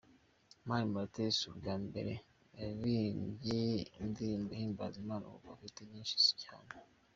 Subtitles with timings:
[0.67, 2.13] Mani Martin si ubwa mbere
[2.59, 3.59] aririmbye
[4.01, 6.71] indirimbo ihimbaza Imana kuko afite nyinshi cyane.